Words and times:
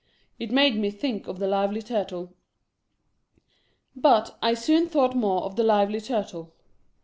It 0.39 0.51
made 0.51 0.79
me 0.79 0.89
think 0.89 1.27
of 1.27 1.37
the 1.37 1.45
Lively 1.47 1.83
Turtle. 1.83 2.33
But 3.95 4.35
I 4.41 4.55
soon 4.55 4.87
thought 4.89 5.15
more 5.15 5.43
of 5.43 5.57
the 5.57 5.63
Lively 5.63 6.01
Turtle. 6.01 6.55